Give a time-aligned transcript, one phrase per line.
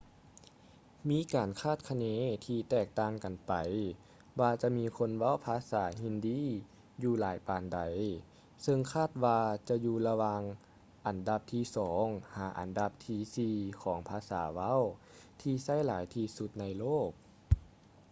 [1.09, 2.05] ມີການຄາດຄະເນ
[2.45, 3.53] ທີ່ແຕກຕ່າງກັນໄປ
[4.39, 7.79] ວ່າຈະມີຄົນເວົ້າພາສາຮິນດີ hindi ຢູ່ຫຼາຍປານໃດ
[8.63, 10.41] ເຊິ່ງຄາດວ່າຈະຢູ່ລະຫວ່າງ
[11.07, 14.81] ອັນດັບທີສອງ ຫາ ອັນດັບທີສີ່ຂອງພາສາເວົ້າ
[15.41, 17.09] ທີ່ໃຊ້ຫຼາຍທີ່ສຸດໃນໂລກ